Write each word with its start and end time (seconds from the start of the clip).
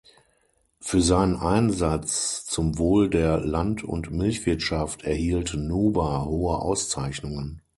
Für 0.79 0.99
seinen 0.99 1.35
Einsatz 1.35 2.43
zum 2.47 2.79
Wohl 2.79 3.07
der 3.07 3.37
Land- 3.37 3.83
und 3.83 4.09
Milchwirtschaft 4.09 5.03
erhielt 5.03 5.53
Nuber 5.53 6.25
hohe 6.25 6.57
Auszeichnungen. 6.57 7.61